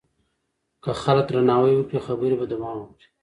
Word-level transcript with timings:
که 0.83 0.91
خلک 1.03 1.25
درناوی 1.29 1.73
وکړي 1.75 1.99
خبرې 2.07 2.35
به 2.39 2.45
دوام 2.51 2.77
وکړي. 2.81 3.07